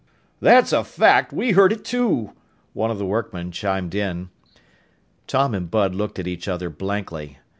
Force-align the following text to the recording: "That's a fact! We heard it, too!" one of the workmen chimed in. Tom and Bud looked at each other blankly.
"That's 0.39 0.73
a 0.73 0.83
fact! 0.83 1.31
We 1.31 1.51
heard 1.51 1.71
it, 1.71 1.85
too!" 1.85 2.33
one 2.73 2.89
of 2.89 2.97
the 2.97 3.05
workmen 3.05 3.51
chimed 3.51 3.93
in. 3.93 4.31
Tom 5.27 5.53
and 5.53 5.69
Bud 5.69 5.93
looked 5.93 6.17
at 6.17 6.25
each 6.25 6.47
other 6.47 6.71
blankly. 6.71 7.37